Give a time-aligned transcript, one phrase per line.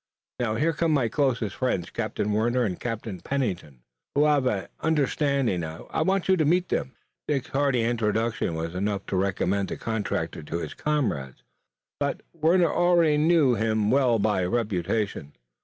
[0.39, 3.83] Now, here come my closest friends, Captain Warner and Captain Pennington,
[4.15, 4.47] who have
[4.79, 5.63] understanding.
[5.63, 6.95] I want you to meet them."
[7.27, 11.43] Dick's hearty introduction was enough to recommend the contractor to his comrades,
[11.99, 15.33] but Warner already knew him well by reputation.